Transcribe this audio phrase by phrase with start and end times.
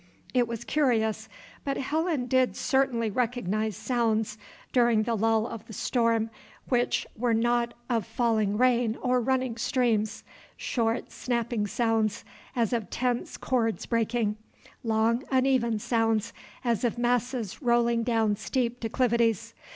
[0.33, 1.29] It was curious,
[1.63, 4.39] but Helen did certainly recognize sounds,
[4.73, 6.31] during the lull of the storm,
[6.69, 10.23] which were not of falling rain or running streams,
[10.57, 12.25] short snapping sounds,
[12.55, 14.37] as of tense cords breaking,
[14.83, 16.33] long uneven sounds,
[16.65, 19.53] as of masses rolling down steep declivities.